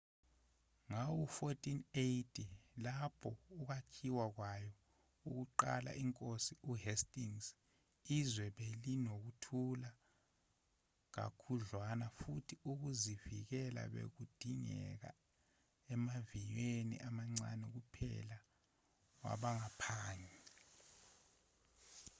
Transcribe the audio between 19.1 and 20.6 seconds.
wabaphangi